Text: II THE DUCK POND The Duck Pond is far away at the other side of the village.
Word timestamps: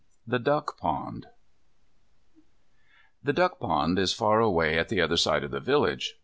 II 0.01 0.23
THE 0.31 0.39
DUCK 0.39 0.77
POND 0.79 1.27
The 3.21 3.33
Duck 3.33 3.59
Pond 3.59 3.99
is 3.99 4.13
far 4.13 4.39
away 4.39 4.79
at 4.79 4.89
the 4.89 4.99
other 4.99 5.15
side 5.15 5.43
of 5.43 5.51
the 5.51 5.59
village. 5.59 6.15